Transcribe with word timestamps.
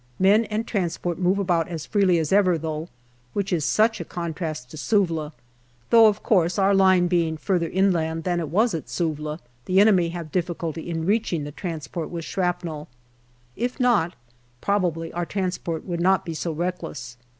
Men 0.17 0.45
and 0.45 0.65
transport 0.65 1.19
move 1.19 1.37
about 1.37 1.67
as 1.67 1.85
freely 1.85 2.17
as 2.17 2.33
ever, 2.33 2.57
though, 2.57 2.89
which 3.33 3.53
is 3.53 3.63
such 3.63 3.99
a 4.01 4.03
con 4.03 4.33
trast 4.33 4.71
to 4.71 4.75
Suvla; 4.77 5.31
though, 5.91 6.07
of 6.07 6.23
course, 6.23 6.57
our 6.57 6.73
line 6.73 7.05
being 7.05 7.37
further 7.37 7.69
inland 7.69 8.23
than 8.23 8.39
it 8.39 8.49
was 8.49 8.73
at 8.73 8.89
Suvla, 8.89 9.37
the 9.65 9.79
enemy 9.79 10.09
have 10.09 10.31
difficulty 10.31 10.89
in 10.89 11.05
reaching 11.05 11.43
the 11.43 11.51
transport 11.51 12.09
with 12.09 12.25
shrapnel. 12.25 12.87
If 13.55 13.79
not, 13.79 14.15
probably 14.59 15.13
our 15.13 15.23
transport 15.27 15.85
would 15.85 16.01
not 16.01 16.25
be 16.25 16.33
so 16.33 16.51
reckless. 16.51 17.15